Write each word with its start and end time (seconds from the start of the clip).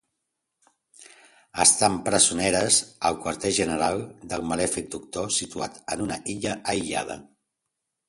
Estan 1.65 1.99
presoneres 2.07 2.79
al 3.11 3.21
quarter 3.27 3.53
general 3.59 4.01
del 4.35 4.49
malèfic 4.55 4.93
doctor, 4.99 5.31
situat 5.41 5.81
en 5.97 6.07
una 6.09 6.23
illa 6.37 6.61
aïllada. 6.77 7.25